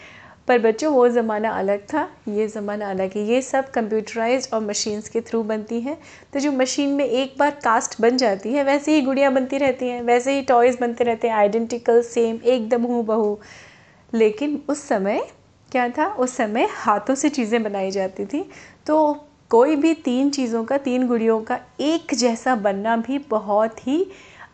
पर 0.48 0.58
बच्चों, 0.58 0.92
वो 0.92 1.08
ज़माना 1.08 1.50
अलग 1.50 1.82
था, 1.84 2.08
ये 2.28 2.46
ज़माना 2.48 2.90
अलग 2.90 3.16
है। 3.16 3.24
ये 3.24 3.40
सब 3.42 3.70
कंप्यूटराइज 3.70 4.48
और 4.54 4.60
मशीन्स 4.60 5.08
के 5.08 5.20
थ्रू 5.20 5.42
बनती 5.42 5.80
हैं। 5.80 5.96
तो 6.32 6.40
जो 6.40 6.52
मशीन 6.52 6.90
में 6.90 7.04
एक 7.04 7.34
बार 7.38 7.50
कास्ट 7.64 8.00
बन 8.00 8.16
जाती 8.16 8.52
है, 8.52 8.64
वैसे 8.64 8.94
ही 8.94 9.00
गुड़िया 9.00 9.30
बनती 9.30 9.58
रहती 9.58 9.88
हैं, 9.88 10.02
वैसे 10.02 10.34
ही 10.34 10.42
टॉयज़ 10.42 10.78
बनते 10.80 11.04
रहते 11.04 11.28
हैं 11.28 11.34
आइडेंटिकल 11.34 12.02
सेम 12.02 12.40
एकदम 12.44 12.82
हूँ 12.82 13.04
बहू 13.04 13.38
लेकिन 14.12 14.62
उस 14.68 14.82
समय 14.88 15.26
क्या 15.72 15.88
था? 15.88 16.06
उस 16.06 16.36
समय 16.36 16.68
हाथों 16.70 17.14
से 17.14 17.28
चीज़ें 17.28 17.62
बनाई 17.62 17.90
जाती 17.90 18.24
थी। 18.24 18.44
तो 18.86 19.26
कोई 19.50 19.76
भी 19.76 19.94
तीन 19.94 20.30
चीज़ों 20.30 20.64
का, 20.64 20.76
तीन 20.76 21.06
गुड़ियों 21.06 21.40
का 21.40 21.58
एक 21.80 22.14
जैसा 22.14 22.54
बनना 22.56 22.96
भी 22.96 23.18
बहुत 23.18 23.86
ही 23.86 24.06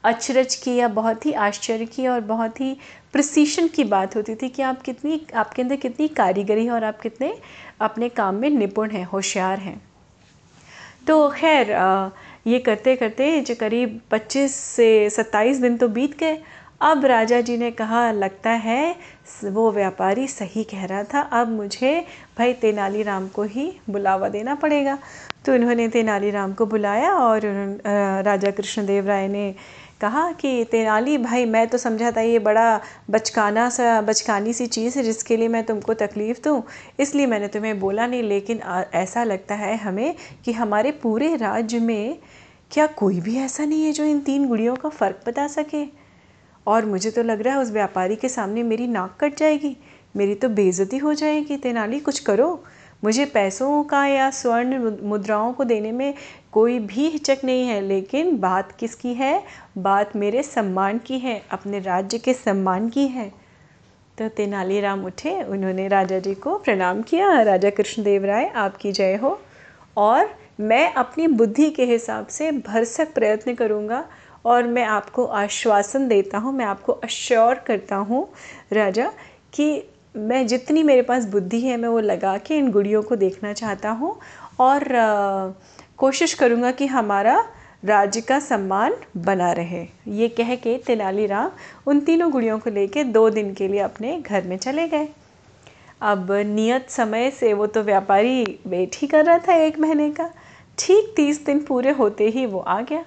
अचरज 0.04 0.54
की 0.54 0.75
या 0.76 0.88
बहुत 0.88 1.26
ही 1.26 1.32
आश्चर्य 1.32 1.87
की 1.87 2.06
और 2.06 2.20
बहुत 2.20 2.60
ही 2.60 2.76
प्रसिशन 3.15 3.69
की 3.69 3.85
बात 3.85 4.17
होती 4.17 4.35
थी 4.35 4.49
कि 4.49 4.62
आप 4.62 4.83
कितनी, 4.83 5.21
आपके 5.35 5.62
अंदर 5.62 5.77
कितनी 5.77 6.09
कारीगरी 6.09 6.65
है 6.65 6.71
और 6.71 6.85
आप 6.85 7.01
कितने 7.01 7.35
अपने 7.81 8.09
काम 8.09 8.35
में 8.35 8.51
निपुण 8.51 8.91
हैं, 8.91 9.05
होशियार 9.05 9.59
हैं। 9.59 9.81
तो 11.07 11.29
खैर 11.31 11.71
ये 12.47 12.59
करते 12.59 12.95
करते 12.97 13.41
जो 13.41 13.55
करीब 13.55 14.01
25 14.11 14.55
से 14.55 15.11
27 15.11 15.61
दिन 15.61 15.77
तो 15.77 15.89
बीत 15.89 16.19
गए। 16.19 16.39
अब 16.83 17.05
राजा 17.05 17.41
जी 17.41 17.57
ने 17.57 17.71
कहा, 17.71 18.11
लगता 18.12 18.51
है 18.51 18.97
वो 19.45 19.71
व्यापारी 19.73 20.27
सही 20.29 20.62
कह 20.65 20.85
रहा 20.85 21.03
था। 21.05 21.21
अब 21.21 21.49
मुझे 21.49 22.01
भाई 22.39 22.53
तेनालीराम 22.53 23.27
को 23.29 23.43
ही 23.45 23.73
बुलावा 23.91 24.29
देना 24.29 24.55
पड़ेगा। 24.55 24.99
तो 25.47 25.55
इन्होंने 25.55 25.89
तेनालीराम 25.89 26.53
को 26.53 26.67
बुलाया 26.67 27.12
और 27.15 27.41
राजा 28.25 28.51
कृष्णदेव 28.51 29.07
राय 29.09 29.29
ने 29.29 29.55
कहा 30.00 30.32
कि, 30.32 30.64
तेनाली 30.64 31.19
भाई, 31.19 31.44
मैं 31.47 31.67
तो 31.69 31.79
समझा 31.79 32.11
था 32.11 32.20
ये 32.20 32.38
बड़ा 32.38 32.81
बचकाना 33.11 33.69
सा, 33.70 34.00
बचकानी 34.00 34.52
सी 34.52 34.67
चीज़ 34.67 34.99
है 34.99 35.05
जिसके 35.05 35.37
लिए 35.37 35.49
मैं 35.49 35.64
तुमको 35.67 35.94
तकलीफ़ 35.94 36.38
दूँ। 36.44 36.62
इसलिए 37.00 37.26
मैंने 37.26 37.49
तुम्हें 37.49 37.78
बोला 37.80 38.07
नहीं, 38.07 38.23
लेकिन 38.23 38.61
ऐसा 38.95 39.25
लगता 39.25 39.54
है 39.54 39.76
हमें 39.76 40.14
कि 40.45 40.52
हमारे 40.52 40.92
पूरे 40.92 41.37
राज्य 41.37 41.78
में 41.78 42.19
क्या 42.71 42.87
कोई 42.87 43.21
भी 43.21 43.37
ऐसा 43.37 43.64
नहीं 43.64 43.85
है 43.85 43.92
जो 43.92 44.04
इन 44.04 44.21
तीन 44.21 44.47
गुड़ियों 44.49 44.76
का 44.76 44.88
फ़र्क 44.88 45.21
बता 45.26 45.47
सके? 45.49 45.85
और 46.66 46.85
मुझे 46.87 47.11
तो 47.11 47.23
लग 47.23 47.40
रहा 47.42 47.54
है 47.54 47.61
उस 47.61 47.71
व्यापारी 47.71 48.16
के 48.16 48.28
सामने 48.28 48.62
मेरी 48.62 48.87
नाक 48.87 49.16
कट 49.21 49.38
जाएगी। 49.38 49.76
मेरी 50.16 50.35
तो 50.35 50.49
बेइज्जती 50.49 50.99
हो 50.99 51.14
जाएगी। 51.14 51.57
तेनाली, 51.57 52.00
कुछ 52.00 52.19
करो। 52.19 52.64
मुझे 53.04 53.25
पैसों 53.25 53.83
का 53.85 54.07
या 54.07 54.30
स्वर्ण 54.30 54.97
मुद्राओं 55.02 55.52
को 55.52 55.64
देने 55.64 55.92
में 55.92 56.14
कोई 56.52 56.78
भी 56.78 57.09
हिचक 57.09 57.38
नहीं 57.45 57.66
है 57.66 57.80
लेकिन 57.80 58.37
बात 58.38 58.73
किसकी 58.73 59.12
है? 59.14 59.42
बात 59.78 60.16
मेरे 60.16 60.42
सम्मान 60.42 60.99
की 60.99 61.19
है 61.19 61.40
अपने 61.50 61.78
राज्य 61.80 62.19
के 62.19 62.35
सम्मान 62.35 62.88
की 62.88 63.07
है। 63.09 63.30
तो 64.19 64.28
तेनालीराम 64.28 65.04
उठे 65.04 65.42
उन्होंने 65.42 65.87
राजा 65.88 66.19
जी 66.19 66.35
को 66.35 66.57
प्रणाम 66.59 67.02
किया। 67.02 67.40
राजा 67.42 67.71
कृष्णदेव 67.71 68.25
राय 68.25 68.47
आपकी 68.57 68.92
जय 68.92 69.14
हो। 69.16 69.38
और 69.97 70.28
मैं 70.61 70.92
अपनी 70.95 71.26
बुद्धि 71.26 71.71
के 71.71 71.85
हिसाब 71.85 72.26
से 72.26 72.50
भरसक 72.52 73.14
प्रयत्न 73.14 73.54
करूँगा 73.54 74.04
और 74.45 74.66
मैं 74.66 74.85
आपको 74.85 75.25
आश्वासन 75.25 76.09
देता 76.09 76.38
हूँ 76.38 76.52
मैं 76.52 76.64
आपको 76.64 76.92
अश्योर 76.92 77.54
करता 77.66 77.97
हूँ 77.97 78.26
राजा 78.73 79.11
कि 79.54 79.83
मैं 80.16 80.47
जितनी 80.47 80.83
मेरे 80.83 81.02
पास 81.02 81.25
बुद्धि 81.25 81.61
है 81.61 81.76
मैं 81.76 81.88
वो 81.88 82.00
लगा 82.00 82.37
के 82.38 82.57
इन 82.59 82.71
गुड़ियों 82.71 83.02
को 83.02 83.16
देखना 83.16 83.52
चाहता 83.52 83.90
हूँ। 83.90 84.19
और 84.61 84.97
आ, 84.97 85.50
कोशिश 86.00 86.33
करूँगा 86.35 86.71
कि 86.71 86.87
हमारा 86.87 87.35
राज्य 87.85 88.21
का 88.21 88.38
सम्मान 88.40 88.95
बना 89.16 89.50
रहे। 89.52 89.87
ये 90.09 90.28
कह 90.28 90.54
के 90.57 90.76
तेनालीराम 90.78 91.50
उन 91.87 92.00
तीनों 92.00 92.30
गुड़ियों 92.30 92.59
को 92.59 92.71
लेके 92.71 93.04
दो 93.07 93.28
दिन 93.30 93.52
के 93.54 93.69
लिए 93.69 93.80
अपने 93.80 94.16
घर 94.21 94.45
में 94.45 94.57
चले 94.57 94.87
गए। 94.88 95.09
अब 96.02 96.33
नियत 96.47 96.88
समय 96.90 97.30
से 97.30 97.52
वो 97.54 97.66
तो 97.66 97.83
व्यापारी 97.83 98.45
वेट 98.66 98.97
ही 98.97 99.07
कर 99.07 99.25
रहा 99.25 99.38
था 99.38 99.54
एक 99.54 99.78
महीने 99.78 100.11
का। 100.11 100.30
ठीक 100.78 101.12
तीस 101.16 101.45
दिन 101.47 101.61
पूरे 101.61 101.90
होते 101.90 102.28
ही 102.28 102.47
वो 102.47 102.59
आ 102.59 102.80
गया। 102.80 103.04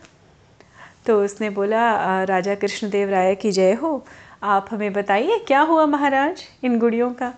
तो 1.06 1.24
उसने 1.24 1.50
बोला 1.50 2.24
राजा 2.24 2.56
कृष्णदेव 2.56 3.10
राय 3.10 3.36
की 3.36 3.52
जय 3.52 3.74
हो। 3.74 4.06
आप 4.44 4.68
हमें 4.72 4.94
बताइए, 4.94 5.40
क्या 5.48 5.62
हुआ 5.62 5.86
महाराज 5.86 6.44
इन 6.64 6.78
गुड़ियों 6.80 7.10
का? 7.14 7.34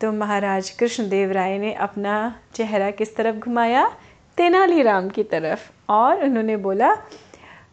तो 0.00 0.12
महाराज 0.12 0.70
कृष्णदेव 0.70 1.32
राय 1.32 1.58
ने 1.58 1.72
अपना 1.80 2.14
चेहरा 2.54 2.90
किस 2.90 3.16
तरफ़ 3.16 3.36
घुमाया? 3.36 3.90
तेनालीराम 4.40 5.08
की 5.08 5.22
तरफ़। 5.22 5.70
और 5.88 6.24
उन्होंने 6.24 6.56
बोला, 6.56 6.96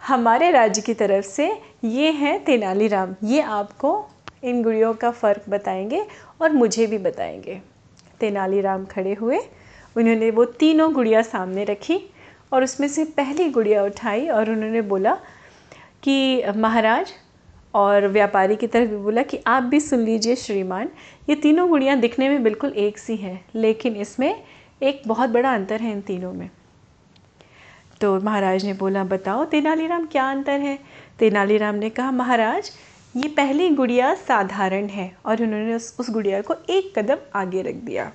हमारे 0.07 0.51
राज्य 0.51 0.81
की 0.81 0.93
तरफ़ 0.93 1.25
से 1.25 1.61
ये 1.83 2.11
हैं 2.11 2.43
तेनालीराम। 2.43 3.15
ये 3.23 3.41
आपको 3.41 4.07
इन 4.43 4.63
गुड़ियों 4.63 4.93
का 4.93 5.11
फ़र्क 5.11 5.41
बताएँगे 5.49 6.05
और 6.41 6.51
मुझे 6.51 6.87
भी 6.87 6.97
बताएँगे। 6.97 7.61
तेनालीराम 8.19 8.85
खड़े 8.85 9.13
हुए। 9.13 9.39
उन्होंने 9.97 10.31
वो 10.31 10.45
तीनों 10.45 10.93
गुड़िया 10.93 11.21
सामने 11.21 11.63
रखी 11.63 12.01
और 12.53 12.63
उसमें 12.63 12.87
से 12.87 13.05
पहली 13.05 13.49
गुड़िया 13.49 13.83
उठाई 13.83 14.27
और 14.27 14.49
उन्होंने 14.49 14.81
बोला 14.81 15.17
कि, 16.03 16.43
महाराज, 16.55 17.11
और 17.73 18.07
व्यापारी 18.07 18.55
की 18.55 18.67
तरफ़ 18.67 18.89
भी 18.89 18.97
बोला 18.97 19.21
कि, 19.21 19.39
आप 19.47 19.63
भी 19.63 19.79
सुन 19.79 19.99
लीजिए 19.99 20.35
श्रीमान, 20.35 20.89
ये 21.29 21.35
तीनों 21.35 21.69
गुड़ियाँ 21.69 21.97
दिखने 21.97 22.29
में 22.29 22.43
बिल्कुल 22.43 22.73
एक 22.73 22.97
सी 22.97 23.15
हैं, 23.15 23.45
लेकिन 23.55 23.95
इसमें 23.95 24.43
एक 24.83 25.01
बहुत 25.07 25.29
बड़ा 25.29 25.53
अंतर 25.53 25.81
है 25.81 25.91
इन 25.91 26.01
तीनों 26.01 26.33
में। 26.33 26.49
तो 28.01 28.19
महाराज 28.21 28.65
ने 28.65 28.73
बोला, 28.73 29.03
बताओ, 29.03 29.45
तेनालीराम 29.45 30.05
क्या 30.05 30.31
अंतर 30.31 30.59
है? 30.59 30.79
तेनालीराम 31.19 31.75
ने 31.75 31.89
कहा, 31.89 32.11
महाराज, 32.11 32.71
ये 33.15 33.27
पहली 33.27 33.69
गुड़िया 33.69 34.13
साधारण 34.13 34.87
है। 34.87 35.17
और 35.25 35.43
उन्होंने 35.43 35.75
उस 35.75 35.95
उस 35.99 36.09
गुड़िया 36.09 36.41
को 36.41 36.55
एक 36.69 36.99
कदम 36.99 37.17
आगे 37.35 37.61
रख 37.61 37.75
दिया। 37.75 38.11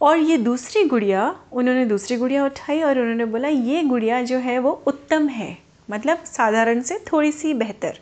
और 0.00 0.18
ये 0.18 0.38
दूसरी 0.38 0.84
गुड़िया, 0.84 1.36
उन्होंने 1.52 1.84
दूसरी 1.86 2.16
गुड़िया 2.16 2.44
उठाई 2.44 2.82
और 2.82 2.98
उन्होंने 2.98 3.24
बोला, 3.24 3.48
ये 3.48 3.82
गुड़िया 3.82 4.22
जो 4.22 4.38
है, 4.38 4.58
वो 4.58 4.82
उत्तम 4.86 5.28
है 5.28 5.58
मतलब 5.90 6.18
साधारण 6.18 6.80
से 6.80 7.04
थोड़ी 7.12 7.32
सी 7.32 7.54
बेहतर। 7.54 7.98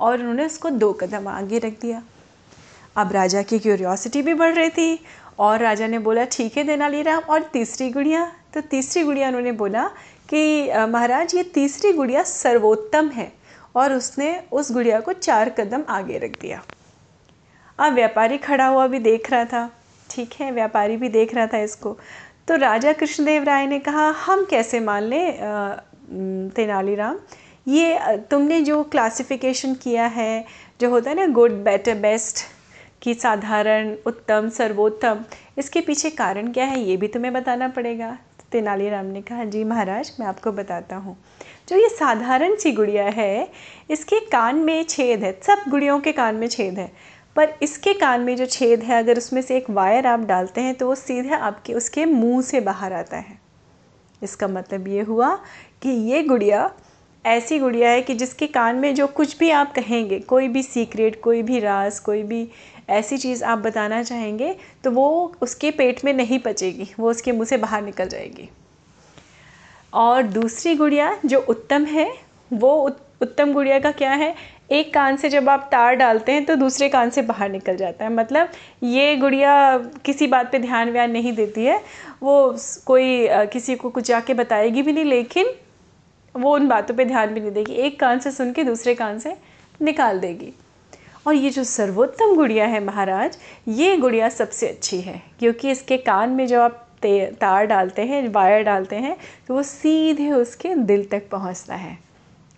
और 0.00 0.20
उन्होंने 0.20 0.46
उसको 0.46 0.70
दो 0.70 0.92
कदम 0.92 1.28
आगे 1.28 1.58
रख 1.58 1.72
दिया। 1.80 2.02
अब 2.96 3.12
राजा 3.12 3.42
की 3.42 3.58
क्यूरियोसिटी 3.58 4.22
भी 4.22 4.34
बढ़ 4.34 4.54
रही 4.54 4.68
थी 4.68 4.98
और 5.38 5.60
राजा 5.60 5.86
ने 5.86 5.98
बोला, 5.98 6.24
ठीक 6.24 6.56
है 6.56 6.64
तेनालीराम, 6.64 7.20
और 7.20 7.42
तीसरी 7.42 7.90
गुड़िया? 7.90 8.32
तो 8.54 8.60
तीसरी 8.60 9.02
गुड़िया 9.02 9.28
उन्होंने 9.28 9.52
बोला 9.52 9.86
कि 10.28 10.70
महाराज, 10.88 11.34
ये 11.34 11.42
तीसरी 11.44 11.92
गुड़िया 11.92 12.22
सर्वोत्तम 12.22 13.08
है। 13.08 13.32
और 13.76 13.92
उसने 13.92 14.28
उस 14.52 14.70
गुड़िया 14.72 14.98
को 15.00 15.12
चार 15.12 15.48
कदम 15.50 15.82
आगे 15.88 16.18
रख 16.18 16.40
दिया। 16.40 16.62
अब 17.78 17.92
व्यापारी 17.94 18.36
खड़ा 18.38 18.66
हुआ 18.66 18.86
भी 18.86 18.98
देख 18.98 19.30
रहा 19.30 19.44
था। 19.44 19.70
ठीक 20.10 20.32
है, 20.40 20.50
व्यापारी 20.52 20.96
भी 20.96 21.08
देख 21.08 21.34
रहा 21.34 21.46
था 21.46 21.58
इसको। 21.58 21.96
तो 22.48 22.56
राजा 22.56 22.92
कृष्णदेव 22.92 23.44
राय 23.44 23.66
ने 23.66 23.78
कहा, 23.78 24.08
हम 24.18 24.44
कैसे 24.44 24.80
मान 24.80 25.02
लें 25.02 26.50
तेनालीराम? 26.50 27.18
ये 27.66 28.18
तुमने 28.30 28.60
जो 28.60 28.82
क्लासिफिकेशन 28.84 29.74
किया 29.74 30.06
है, 30.06 30.44
जो 30.80 30.90
होता 30.90 31.10
है 31.10 31.16
ना 31.16 31.26
गुड 31.32 31.52
बेटर 31.64 31.94
बेस्ट 31.98 32.44
कि 33.02 33.14
साधारण, 33.14 33.94
उत्तम, 34.06 34.48
सर्वोत्तम, 34.48 35.24
इसके 35.58 35.80
पीछे 35.80 36.10
कारण 36.12 36.52
क्या 36.52 36.64
है, 36.64 36.80
ये 36.80 36.96
भी 36.96 37.08
तुम्हें 37.08 37.32
बताना 37.32 37.68
पड़ेगा। 37.68 38.16
तेनालीराम 38.54 39.06
ने 39.06 39.20
कहा, 39.22 39.44
जी 39.44 39.62
महाराज, 39.64 40.12
मैं 40.20 40.26
आपको 40.26 40.52
बताता 40.52 40.96
हूँ। 40.96 41.16
जो 41.68 41.76
ये 41.76 41.88
साधारण 41.88 42.54
सी 42.56 42.72
गुड़िया 42.72 43.04
है, 43.04 43.48
इसके 43.90 44.20
कान 44.20 44.56
में 44.56 44.84
छेद 44.84 45.24
है, 45.24 45.32
सब 45.42 45.64
गुड़ियों 45.68 45.98
के 46.00 46.12
कान 46.12 46.34
में 46.34 46.46
छेद 46.48 46.78
है। 46.78 46.90
पर 47.36 47.54
इसके 47.62 47.94
कान 47.94 48.20
में 48.20 48.36
जो 48.36 48.46
छेद 48.46 48.82
है, 48.82 48.98
अगर 48.98 49.18
उसमें 49.18 49.42
से 49.42 49.56
एक 49.56 49.70
वायर 49.70 50.06
आप 50.06 50.20
डालते 50.20 50.60
हैं 50.60 50.74
तो 50.74 50.86
वो 50.86 50.94
सीधे 50.94 51.34
आपके, 51.34 51.74
उसके 51.74 52.04
मुँह 52.04 52.42
से 52.42 52.60
बाहर 52.60 52.92
आता 52.92 53.16
है। 53.16 53.38
इसका 54.22 54.48
मतलब 54.48 54.88
ये 54.88 55.02
हुआ 55.02 55.34
कि 55.82 55.90
ये 56.10 56.22
गुड़िया 56.22 56.70
ऐसी 57.24 57.58
गुड़िया 57.58 57.90
है 57.90 58.00
कि 58.02 58.14
जिसके 58.14 58.46
कान 58.46 58.76
में 58.76 58.94
जो 58.94 59.06
कुछ 59.06 59.38
भी 59.38 59.50
आप 59.50 59.72
कहेंगे, 59.74 60.18
कोई 60.20 60.48
भी 60.48 60.62
सीक्रेट, 60.62 61.20
कोई 61.22 61.42
भी 61.42 61.58
राज, 61.60 61.98
कोई 61.98 62.22
भी 62.22 62.48
ऐसी 62.88 63.16
चीज़ 63.18 63.44
आप 63.44 63.58
बताना 63.58 64.02
चाहेंगे 64.02 64.54
तो 64.84 64.90
वो 64.90 65.34
उसके 65.42 65.70
पेट 65.70 66.04
में 66.04 66.12
नहीं 66.12 66.38
पचेगी, 66.38 66.88
वो 67.00 67.10
उसके 67.10 67.32
मुँह 67.32 67.44
से 67.44 67.56
बाहर 67.56 67.82
निकल 67.82 68.08
जाएगी। 68.08 68.48
और 69.92 70.22
दूसरी 70.22 70.74
गुड़िया 70.74 71.16
जो 71.26 71.38
उत्तम 71.40 71.84
है, 71.84 72.12
वो 72.50 72.74
उत्तम 73.22 73.52
गुड़िया 73.52 73.78
का 73.78 73.90
क्या 73.92 74.12
है? 74.12 74.34
एक 74.70 74.92
कान 74.94 75.16
से 75.16 75.28
जब 75.28 75.48
आप 75.48 75.68
तार 75.72 75.94
डालते 75.94 76.32
हैं 76.32 76.44
तो 76.44 76.54
दूसरे 76.56 76.88
कान 76.88 77.10
से 77.10 77.22
बाहर 77.22 77.50
निकल 77.50 77.76
जाता 77.76 78.04
है। 78.04 78.12
मतलब 78.12 78.48
ये 78.82 79.14
गुड़िया 79.16 79.76
किसी 80.04 80.26
बात 80.26 80.50
पे 80.52 80.58
ध्यान 80.58 80.90
व्यान 80.90 81.10
नहीं 81.10 81.32
देती 81.32 81.64
है। 81.64 81.80
वो 82.22 82.56
कोई 82.86 83.26
किसी 83.52 83.74
को 83.74 83.90
कुछ 83.90 84.06
जाके 84.06 84.34
बताएगी 84.34 84.82
भी 84.82 84.92
नहीं, 84.92 85.04
लेकिन 85.04 85.54
वो 86.34 86.54
उन 86.54 86.68
बातों 86.68 86.94
पे 86.94 87.04
ध्यान 87.04 87.34
भी 87.34 87.40
नहीं 87.40 87.52
देगी। 87.52 87.72
एक 87.72 87.98
कान 88.00 88.18
से 88.18 88.30
सुन 88.30 88.52
के 88.52 88.64
दूसरे 88.64 88.94
कान 88.94 89.18
से 89.18 89.36
निकाल 89.80 90.18
देगी। 90.20 90.52
और 91.26 91.34
ये 91.34 91.50
जो 91.50 91.64
सर्वोत्तम 91.64 92.34
गुड़िया 92.36 92.66
है 92.66 92.84
महाराज, 92.84 93.36
ये 93.68 93.96
गुड़िया 93.96 94.28
सबसे 94.30 94.68
अच्छी 94.68 95.00
है, 95.00 95.22
क्योंकि 95.38 95.70
इसके 95.70 95.96
कान 95.98 96.30
में 96.30 96.46
जो 96.46 96.60
आप 96.60 96.80
तार 97.04 97.66
डालते 97.66 98.02
हैं, 98.02 98.28
वायर 98.28 98.62
डालते 98.64 98.96
हैं 98.96 99.16
तो 99.48 99.54
वो 99.54 99.62
सीधे 99.62 100.30
उसके 100.32 100.74
दिल 100.76 101.04
तक 101.04 101.28
पहुँचता 101.30 101.74
है। 101.74 101.98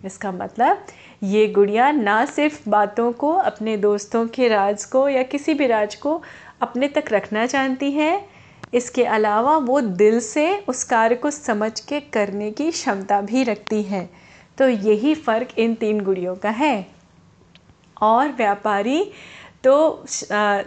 इसका 0.01 0.31
मतलब 0.31 0.85
ये 1.23 1.47
गुड़िया 1.47 1.91
ना 1.91 2.23
सिर्फ़ 2.25 2.69
बातों 2.69 3.11
को, 3.13 3.31
अपने 3.31 3.77
दोस्तों 3.77 4.25
के 4.27 4.47
राज 4.47 4.83
को 4.85 5.07
या 5.09 5.23
किसी 5.25 5.53
भी 5.53 5.67
राज 5.67 5.95
को 5.95 6.21
अपने 6.61 6.87
तक 6.87 7.11
रखना 7.11 7.45
चाहती 7.45 7.91
है, 7.91 8.25
इसके 8.73 9.03
अलावा 9.05 9.57
वो 9.57 9.79
दिल 9.81 10.19
से 10.19 10.57
उस 10.59 10.83
कार्य 10.83 11.15
को 11.15 11.31
समझ 11.31 11.79
के 11.79 11.99
करने 11.99 12.51
की 12.51 12.69
क्षमता 12.71 13.19
भी 13.21 13.43
रखती 13.43 13.81
है। 13.83 14.09
तो 14.57 14.67
यही 14.67 15.13
फ़र्क 15.15 15.57
इन 15.57 15.73
तीन 15.75 15.99
गुड़ियों 16.01 16.35
का 16.35 16.49
है। 16.51 16.85
और 18.01 18.31
व्यापारी 18.33 19.03
तो 19.63 20.05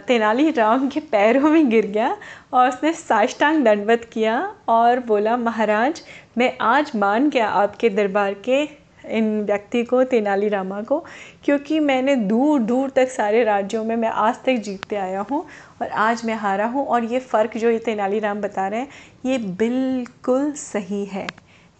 तेनालीराम 0.07 0.87
के 0.87 0.99
पैरों 1.01 1.49
में 1.49 1.69
गिर 1.69 1.85
गया 1.87 2.15
और 2.53 2.67
उसने 2.69 2.91
साष्टांग 2.93 3.63
दंडवत 3.65 4.09
किया 4.13 4.37
और 4.69 4.99
बोला, 4.99 5.37
महाराज, 5.37 6.01
मैं 6.37 6.55
आज 6.61 6.91
मान 6.95 7.29
गया 7.29 7.47
आपके 7.47 7.89
दरबार 7.89 8.33
के 8.45 8.61
इन 9.09 9.41
व्यक्ति 9.45 9.83
को 9.83 10.03
तेनालीरामा 10.03 10.81
को, 10.81 10.99
क्योंकि 11.43 11.79
मैंने 11.79 12.15
दूर 12.15 12.59
दूर 12.61 12.89
तक 12.89 13.09
सारे 13.09 13.43
राज्यों 13.43 13.83
में 13.83 13.95
मैं 13.95 14.09
आज 14.09 14.43
तक 14.45 14.57
जीतते 14.57 14.95
आया 14.95 15.25
हूँ 15.31 15.43
और 15.81 15.87
आज 15.87 16.25
मैं 16.25 16.35
हारा 16.35 16.65
हूँ 16.65 16.85
और 16.85 17.03
ये 17.03 17.19
फ़र्क 17.21 17.57
जो 17.57 17.69
ये 17.69 17.79
तेनालीराम 17.79 18.41
बता 18.41 18.67
रहे 18.67 18.79
हैं, 18.79 18.87
ये 19.25 19.37
बिल्कुल 19.37 20.51
सही 20.53 21.03
है। 21.05 21.27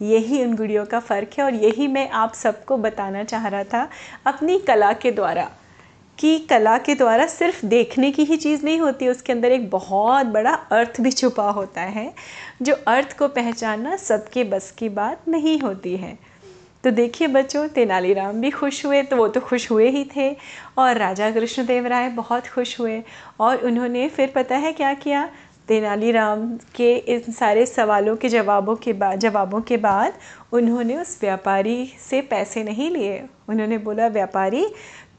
यही 0.01 0.43
उन 0.43 0.55
गुड़ियों 0.55 0.85
का 0.85 0.99
फ़र्क 0.99 1.39
है 1.39 1.43
और 1.45 1.55
यही 1.55 1.87
मैं 1.87 2.09
आप 2.09 2.33
सबको 2.33 2.77
बताना 2.77 3.23
चाह 3.23 3.47
रहा 3.47 3.63
था 3.63 3.87
अपनी 4.27 4.57
कला 4.59 4.91
के 4.93 5.11
द्वारा, 5.11 5.49
कि 6.17 6.37
कला 6.39 6.77
के 6.77 6.95
द्वारा 6.95 7.25
सिर्फ़ 7.27 7.65
देखने 7.65 8.11
की 8.11 8.23
ही 8.23 8.37
चीज़ 8.37 8.65
नहीं 8.65 8.79
होती, 8.79 9.07
उसके 9.07 9.33
अंदर 9.33 9.51
एक 9.51 9.69
बहुत 9.69 10.25
बड़ा 10.25 10.53
अर्थ 10.71 10.99
भी 11.01 11.11
छुपा 11.11 11.49
होता 11.49 11.81
है, 11.81 12.11
जो 12.61 12.75
अर्थ 12.87 13.17
को 13.17 13.27
पहचानना 13.29 13.95
सबके 13.97 14.43
बस 14.43 14.71
की 14.71 14.89
बात 14.91 15.27
नहीं 15.27 15.59
होती 15.59 15.95
है। 15.97 16.17
तो 16.83 16.91
देखिए 16.91 17.27
बच्चों, 17.27 17.67
तेनालीराम 17.67 18.41
भी 18.41 18.49
खुश 18.51 18.85
हुए 18.85 19.01
तो 19.03 19.15
वो 19.15 19.27
तो 19.27 19.39
खुश 19.39 19.69
हुए 19.71 19.89
ही 19.89 20.03
थे 20.15 20.29
और 20.77 20.97
राजा 20.97 21.29
कृष्णदेव 21.31 21.87
राय 21.87 22.09
बहुत 22.09 22.47
खुश 22.47 22.79
हुए 22.79 23.01
और 23.39 23.65
उन्होंने 23.65 24.07
फिर 24.09 24.31
पता 24.35 24.55
है 24.55 24.71
क्या 24.73 24.93
किया? 24.93 25.29
तेनालीराम 25.71 26.57
के 26.75 26.95
इन 26.95 27.31
सारे 27.31 27.65
सवालों 27.65 28.15
के 28.15 28.29
जवाबों 28.29 28.75
के 28.75 28.93
बाद, 28.93 29.19
जवाबों 29.19 29.61
के 29.61 29.77
बाद 29.77 30.13
उन्होंने 30.51 30.97
उस 30.97 31.17
व्यापारी 31.21 31.93
से 32.09 32.21
पैसे 32.21 32.63
नहीं 32.63 32.89
लिए। 32.91 33.23
उन्होंने 33.49 33.77
बोला, 33.77 34.07
व्यापारी, 34.07 34.67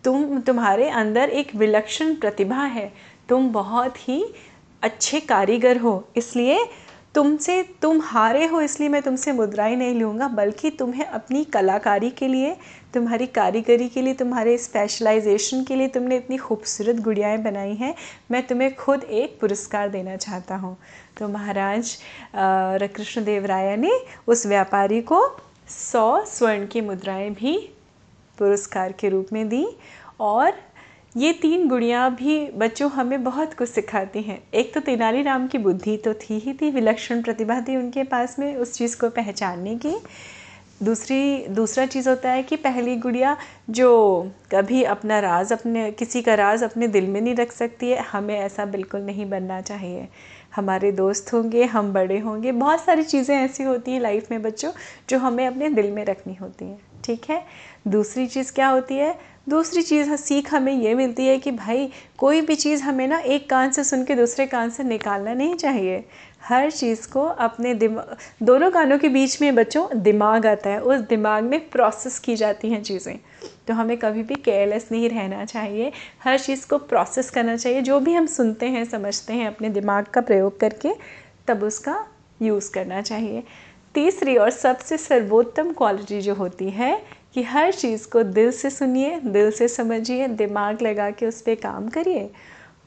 तुम, 0.04 0.40
तुम्हारे 0.40 0.88
अंदर 0.88 1.28
एक 1.28 1.54
विलक्षण 1.54 2.14
प्रतिभा 2.14 2.64
है। 2.64 2.92
तुम 3.28 3.52
बहुत 3.52 4.08
ही 4.08 4.34
अच्छे 4.82 5.20
कारीगर 5.20 5.76
हो, 5.76 6.08
इसलिए 6.16 6.58
तुमसे 7.14 7.62
तुम 7.82 8.00
हारे 8.02 8.46
हो, 8.46 8.60
इसलिए 8.60 8.88
मैं 8.88 9.00
तुमसे 9.02 9.32
मुद्राएँ 9.32 9.74
नहीं 9.76 9.94
लूँगा, 9.94 10.28
बल्कि 10.28 10.70
तुम्हें 10.70 11.04
अपनी 11.04 11.42
कलाकारी 11.46 12.10
के 12.10 12.28
लिए, 12.28 12.56
तुम्हारी 12.94 13.26
कारीगरी 13.28 13.88
के 13.88 14.02
लिए, 14.02 14.14
तुम्हारे 14.14 14.56
स्पेशलाइजेशन 14.58 15.64
के 15.64 15.76
लिए 15.76 15.88
तुमने 15.88 16.16
इतनी 16.16 16.36
खूबसूरत 16.36 17.00
गुड़ियाएँ 17.02 17.38
बनाई 17.38 17.74
हैं, 17.74 17.94
मैं 18.30 18.46
तुम्हें 18.46 18.74
खुद 18.76 19.04
एक 19.04 19.38
पुरस्कार 19.40 19.88
देना 19.88 20.16
चाहता 20.16 20.56
हूँ। 20.56 20.76
तो 21.18 21.28
महाराज 21.28 21.96
कृष्णदेव 22.34 23.46
राय 23.46 23.76
ने 23.76 23.92
उस 24.26 24.46
व्यापारी 24.46 25.00
को 25.02 25.22
सौ 25.68 26.24
स्वर्ण 26.26 26.66
की 26.66 26.80
मुद्राएँ 26.80 27.30
भी 27.30 27.56
पुरस्कार 28.38 28.92
के 28.92 29.08
रूप 29.08 29.32
में 29.32 29.48
दी 29.48 29.66
और 30.20 30.52
ये 31.16 31.32
तीन 31.32 31.68
गुड़ियाँ 31.68 32.14
भी 32.14 32.46
बच्चों 32.50 32.90
हमें 32.90 33.24
बहुत 33.24 33.54
कुछ 33.54 33.68
सिखाती 33.68 34.20
हैं। 34.22 34.38
एक 34.54 34.72
तो 34.74 34.80
तेनालीराम 34.80 35.46
की 35.46 35.58
बुद्धि 35.58 35.96
तो 35.96 36.12
थी 36.14 36.38
ही 36.38 36.52
थी, 36.52 36.70
विलक्षण 36.70 37.22
प्रतिभा 37.22 37.60
थी 37.60 37.76
उनके 37.76 38.02
पास 38.02 38.38
में 38.38 38.56
उस 38.56 38.72
चीज़ 38.74 38.96
को 39.00 39.10
पहचानने 39.10 39.74
की। 39.76 39.94
दूसरी, 40.82 41.46
दूसरा 41.48 41.86
चीज़ 41.86 42.08
होता 42.08 42.30
है 42.30 42.42
कि 42.42 42.56
पहली 42.56 42.96
गुड़िया 42.96 43.36
जो 43.70 44.30
कभी 44.52 44.82
अपना 44.84 45.18
राज 45.20 45.52
अपने, 45.52 45.90
किसी 45.90 46.22
का 46.22 46.34
राज 46.34 46.62
अपने 46.62 46.88
दिल 46.88 47.06
में 47.06 47.20
नहीं 47.20 47.34
रख 47.34 47.52
सकती 47.52 47.90
है, 47.90 48.02
हमें 48.02 48.38
ऐसा 48.38 48.64
बिल्कुल 48.64 49.00
नहीं 49.00 49.28
बनना 49.30 49.60
चाहिए। 49.60 50.08
हमारे 50.56 50.92
दोस्त 50.92 51.32
होंगे, 51.32 51.64
हम 51.64 51.92
बड़े 51.92 52.18
होंगे, 52.18 52.52
बहुत 52.52 52.80
सारी 52.80 53.02
चीज़ें 53.02 53.36
ऐसी 53.36 53.64
होती 53.64 53.92
हैं 53.92 54.00
लाइफ 54.00 54.30
में 54.30 54.42
बच्चों, 54.42 54.72
जो 55.10 55.18
हमें 55.18 55.46
अपने 55.46 55.68
दिल 55.68 55.90
में 55.90 56.04
रखनी 56.04 56.34
होती 56.34 56.64
हैं। 56.64 56.91
ठीक 57.04 57.22
है? 57.30 57.44
दूसरी 57.88 58.26
चीज़ 58.26 58.52
क्या 58.52 58.68
होती 58.68 58.94
है? 58.94 59.18
दूसरी 59.48 59.82
चीज़ 59.82 60.14
सीख 60.14 60.54
हमें 60.54 60.72
ये 60.72 60.94
मिलती 60.94 61.26
है 61.26 61.38
कि 61.38 61.50
भाई, 61.50 61.92
कोई 62.18 62.40
भी 62.40 62.54
चीज़ 62.54 62.82
हमें 62.82 63.08
ना 63.08 63.18
एक 63.18 63.50
कान 63.50 63.70
से 63.70 63.84
सुन 63.84 64.04
के 64.04 64.14
दूसरे 64.14 64.46
कान 64.46 64.70
से 64.70 64.82
निकालना 64.82 65.34
नहीं 65.34 65.54
चाहिए। 65.54 66.04
हर 66.44 66.70
चीज़ 66.70 67.08
को 67.08 67.22
अपने 67.22 67.74
दिमाग 67.74 68.16
दोनों 68.42 68.70
कानों 68.70 68.98
के 68.98 69.08
बीच 69.08 69.42
में 69.42 69.54
बच्चों, 69.54 70.02
दिमाग 70.02 70.46
आता 70.46 70.70
है। 70.70 70.82
उस 70.82 71.00
दिमाग 71.00 71.44
में 71.44 71.68
प्रोसेस 71.68 72.18
की 72.18 72.36
जाती 72.36 72.70
हैं 72.70 72.82
चीज़ें। 72.82 73.18
तो 73.68 73.74
हमें 73.74 73.96
कभी 73.96 74.22
भी 74.22 74.34
केयरलेस 74.34 74.88
नहीं 74.92 75.10
रहना 75.10 75.44
चाहिए। 75.44 75.92
हर 76.24 76.38
चीज़ 76.38 76.68
को 76.68 76.78
प्रोसेस 76.78 77.30
करना 77.30 77.56
चाहिए। 77.56 77.80
जो 77.80 78.00
भी 78.00 78.14
हम 78.14 78.26
सुनते 78.26 78.66
हैं, 78.66 78.84
समझते 78.84 79.32
हैं, 79.32 79.46
अपने 79.46 79.68
दिमाग 79.68 80.04
का 80.04 80.20
प्रयोग 80.20 80.60
करके, 80.60 80.92
तब 81.48 81.62
उसका 81.62 82.06
यूज़ 82.42 82.72
करना 82.72 83.02
चाहिए। 83.02 83.42
तीसरी 83.94 84.36
और 84.36 84.50
सबसे 84.50 84.96
सर्वोत्तम 84.98 85.72
क्वालिटी 85.72 86.20
जो 86.20 86.34
होती 86.34 86.70
है 86.70 87.02
कि 87.34 87.42
हर 87.42 87.72
चीज़ 87.72 88.08
को 88.08 88.22
दिल 88.22 88.50
से 88.50 88.70
सुनिए, 88.70 89.20
दिल 89.20 89.50
से 89.50 89.68
समझिए, 89.68 90.28
दिमाग 90.28 90.82
लगा 90.82 91.10
के 91.10 91.26
उस 91.26 91.40
पर 91.42 91.54
काम 91.54 91.88
करिए 91.88 92.30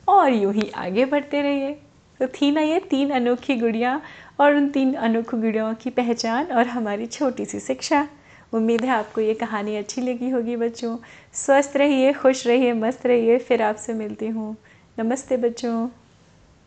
और 0.07 0.33
यूँ 0.33 0.53
ही 0.53 0.69
आगे 0.75 1.05
बढ़ते 1.05 1.41
रहिए। 1.41 1.71
तो 2.19 2.27
थी 2.27 2.51
ना 2.51 2.62
ये 2.62 2.79
तीन 2.79 3.09
अनोखी 3.09 3.55
गुड़ियाँ 3.55 4.01
और 4.39 4.55
उन 4.55 4.69
तीन 4.69 4.93
अनोखी 4.93 5.38
गुड़ियों 5.38 5.74
की 5.74 5.89
पहचान 5.89 6.45
और 6.45 6.67
हमारी 6.67 7.05
छोटी 7.05 7.45
सी 7.45 7.59
शिक्षा। 7.59 8.07
उम्मीद 8.53 8.81
है 8.81 8.89
आपको 8.89 9.21
ये 9.21 9.33
कहानी 9.33 9.75
अच्छी 9.77 10.01
लगी 10.01 10.29
होगी 10.29 10.55
बच्चों। 10.55 10.97
स्वस्थ 11.33 11.77
रहिए, 11.77 12.13
खुश 12.13 12.47
रहिए, 12.47 12.74
मस्त 12.74 13.05
रहिए, 13.05 13.38
फिर 13.38 13.62
आपसे 13.62 13.93
मिलती 13.93 14.27
हूँ। 14.27 14.55
नमस्ते 15.00 15.38
बच्चों। 15.38 15.88